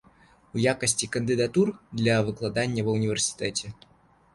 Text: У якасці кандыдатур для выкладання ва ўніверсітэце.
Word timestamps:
У 0.55 0.61
якасці 0.71 1.09
кандыдатур 1.17 1.67
для 2.03 2.19
выкладання 2.31 2.81
ва 2.89 3.01
ўніверсітэце. 3.01 3.67